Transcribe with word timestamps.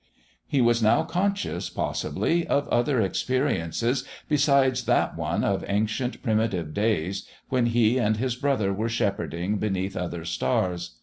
He 0.57 0.61
was 0.61 0.81
now 0.81 1.03
conscious, 1.03 1.69
possibly, 1.69 2.47
of 2.47 2.67
other 2.69 2.99
experiences 3.01 4.03
besides 4.27 4.85
that 4.85 5.15
one 5.15 5.43
of 5.43 5.63
ancient, 5.67 6.23
primitive 6.23 6.73
days 6.73 7.27
when 7.49 7.67
he 7.67 7.99
and 7.99 8.17
his 8.17 8.35
brother 8.35 8.73
were 8.73 8.89
shepherding 8.89 9.57
beneath 9.59 9.95
other 9.95 10.25
stars. 10.25 10.95